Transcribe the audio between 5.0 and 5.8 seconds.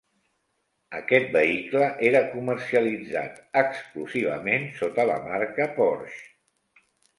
la marca